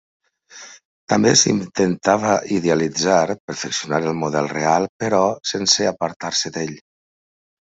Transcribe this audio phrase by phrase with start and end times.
[1.11, 3.19] També s’intentava idealitzar,
[3.51, 5.21] perfeccionar el model real, però
[5.53, 6.75] sense apartar-se d’ell.